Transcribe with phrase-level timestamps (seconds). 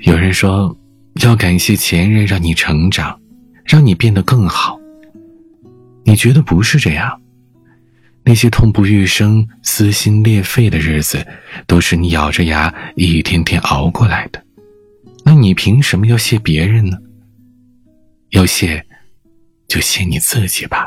[0.00, 0.76] 有人说，
[1.22, 3.18] 要感谢前任让你成长，
[3.64, 4.78] 让你变得更好。
[6.04, 7.20] 你觉得不是这样？
[8.26, 11.26] 那些痛不欲生、撕心裂肺的日子，
[11.66, 14.42] 都是你咬着牙一天天熬过来的。
[15.24, 16.96] 那你凭什么要谢别人呢？
[18.30, 18.84] 要谢，
[19.68, 20.86] 就谢你自己吧。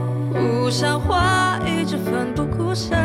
[0.33, 2.97] 不像话，一直奋不顾身，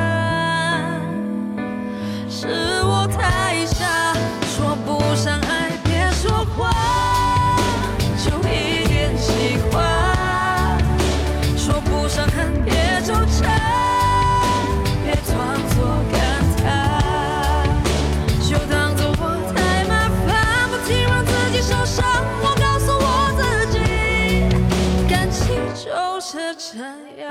[26.59, 26.79] 这
[27.23, 27.31] 样，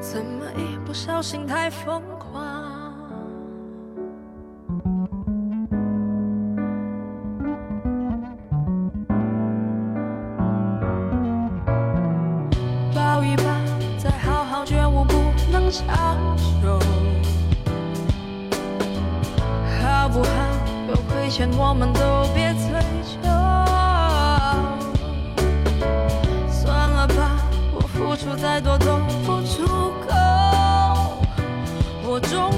[0.00, 2.42] 怎么一不小心太疯狂？
[12.94, 13.44] 抱一抱，
[13.98, 15.12] 再好好觉悟不
[15.52, 16.78] 能长久，
[19.82, 20.30] 好不好？
[20.88, 22.00] 有亏欠我们都
[22.34, 22.80] 别追
[23.22, 23.37] 究。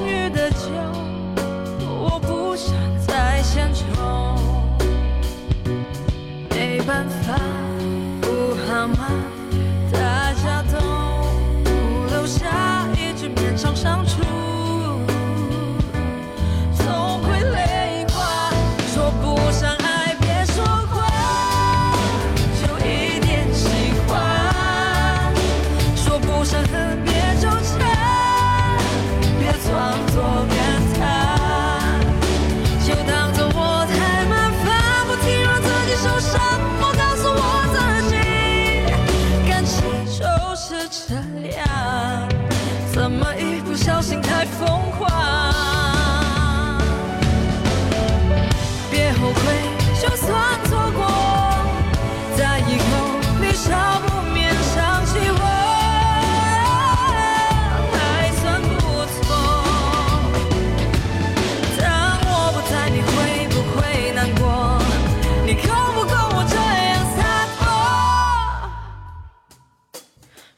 [0.01, 0.71] 我终于得救，
[1.85, 2.75] 我不想
[3.07, 3.85] 再献丑。
[6.51, 7.39] 没办法，
[8.23, 9.11] 不好吗？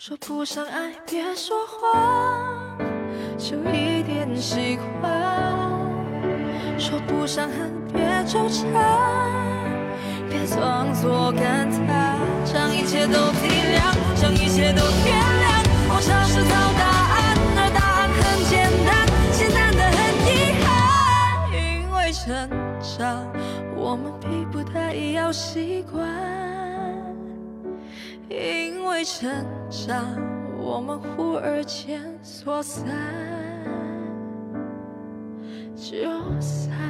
[0.04, 2.76] 说不上爱，别说谎，
[3.38, 5.12] 就一点喜欢。
[6.76, 8.64] 说不上恨，别纠缠，
[10.28, 13.46] 别装作感叹，将一切都体
[13.76, 15.62] 谅，将一切都原谅。
[15.86, 16.84] 我尝试找答
[17.14, 20.28] 案，而答案很简单，简单的很遗
[20.64, 20.66] 憾。
[21.54, 21.54] 因
[21.94, 22.26] 为成
[22.82, 23.24] 长，
[23.76, 26.02] 我们逼不得已要习惯。
[29.04, 29.30] 成
[29.70, 30.16] 长，
[30.58, 32.86] 我们忽而间说散
[35.74, 36.81] 就散。